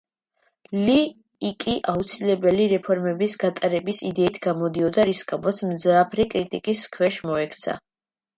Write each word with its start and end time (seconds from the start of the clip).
ლი 0.85 0.93
იკი 1.49 1.75
აუცილებელი 1.93 2.65
რეფორმების 2.71 3.35
გატარების 3.43 3.99
იდეით 4.09 4.41
გამოდიოდა, 4.47 5.07
რის 5.11 5.21
გამოც 5.33 5.61
მძაფრი 5.75 6.27
კრიტიკის 6.33 6.83
ქვეშ 6.99 7.21
მოექცა. 7.33 7.79